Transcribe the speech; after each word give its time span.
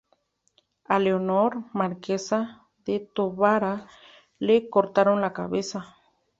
A 0.85 0.97
Leonor, 0.97 1.57
marquesa 1.73 2.65
de 2.87 3.01
Távora, 3.13 3.85
le 4.39 4.67
cortaron 4.67 5.21
la 5.21 5.31
cabeza. 5.31 5.95